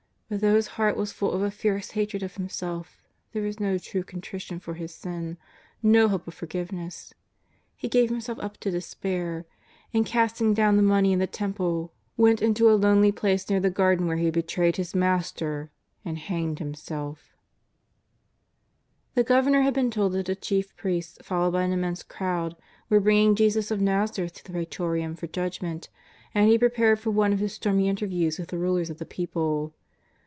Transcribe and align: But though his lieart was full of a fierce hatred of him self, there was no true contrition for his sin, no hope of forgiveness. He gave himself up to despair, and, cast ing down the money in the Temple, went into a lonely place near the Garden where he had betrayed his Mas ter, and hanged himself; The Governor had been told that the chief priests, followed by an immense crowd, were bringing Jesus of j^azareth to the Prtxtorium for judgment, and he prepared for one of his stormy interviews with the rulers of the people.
But 0.31 0.39
though 0.39 0.55
his 0.55 0.69
lieart 0.69 0.95
was 0.95 1.11
full 1.11 1.31
of 1.33 1.41
a 1.41 1.51
fierce 1.51 1.91
hatred 1.91 2.23
of 2.23 2.37
him 2.37 2.47
self, 2.47 2.95
there 3.33 3.41
was 3.43 3.59
no 3.59 3.77
true 3.77 4.01
contrition 4.01 4.61
for 4.61 4.75
his 4.75 4.93
sin, 4.93 5.37
no 5.83 6.07
hope 6.07 6.25
of 6.25 6.33
forgiveness. 6.33 7.13
He 7.75 7.89
gave 7.89 8.09
himself 8.09 8.39
up 8.39 8.55
to 8.61 8.71
despair, 8.71 9.45
and, 9.93 10.05
cast 10.05 10.39
ing 10.39 10.53
down 10.53 10.77
the 10.77 10.83
money 10.83 11.11
in 11.11 11.19
the 11.19 11.27
Temple, 11.27 11.91
went 12.15 12.41
into 12.41 12.71
a 12.71 12.79
lonely 12.79 13.11
place 13.11 13.49
near 13.49 13.59
the 13.59 13.69
Garden 13.69 14.07
where 14.07 14.15
he 14.15 14.23
had 14.23 14.33
betrayed 14.33 14.77
his 14.77 14.95
Mas 14.95 15.33
ter, 15.33 15.69
and 16.05 16.17
hanged 16.17 16.59
himself; 16.59 17.35
The 19.15 19.25
Governor 19.25 19.63
had 19.63 19.73
been 19.73 19.91
told 19.91 20.13
that 20.13 20.27
the 20.27 20.35
chief 20.37 20.73
priests, 20.77 21.17
followed 21.21 21.51
by 21.51 21.63
an 21.63 21.73
immense 21.73 22.03
crowd, 22.03 22.55
were 22.89 23.01
bringing 23.01 23.35
Jesus 23.35 23.69
of 23.69 23.79
j^azareth 23.81 24.31
to 24.35 24.45
the 24.49 24.53
Prtxtorium 24.57 25.17
for 25.17 25.27
judgment, 25.27 25.89
and 26.33 26.47
he 26.49 26.57
prepared 26.57 27.01
for 27.01 27.11
one 27.11 27.33
of 27.33 27.39
his 27.39 27.51
stormy 27.51 27.89
interviews 27.89 28.39
with 28.39 28.47
the 28.47 28.57
rulers 28.57 28.89
of 28.89 28.97
the 28.97 29.05
people. 29.05 29.73